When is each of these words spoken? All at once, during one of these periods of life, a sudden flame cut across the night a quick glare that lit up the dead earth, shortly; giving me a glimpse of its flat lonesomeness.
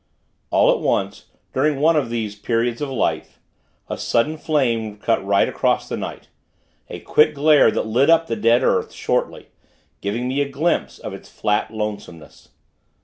All 0.49 0.71
at 0.73 0.79
once, 0.79 1.25
during 1.53 1.79
one 1.79 1.95
of 1.95 2.09
these 2.09 2.35
periods 2.35 2.81
of 2.81 2.89
life, 2.89 3.37
a 3.87 3.99
sudden 3.99 4.35
flame 4.35 4.97
cut 4.97 5.19
across 5.47 5.87
the 5.87 5.95
night 5.95 6.27
a 6.89 7.01
quick 7.01 7.35
glare 7.35 7.69
that 7.69 7.85
lit 7.85 8.09
up 8.09 8.25
the 8.25 8.35
dead 8.35 8.63
earth, 8.63 8.91
shortly; 8.93 9.49
giving 10.01 10.27
me 10.27 10.41
a 10.41 10.49
glimpse 10.49 10.97
of 10.97 11.13
its 11.13 11.29
flat 11.29 11.69
lonesomeness. 11.69 12.49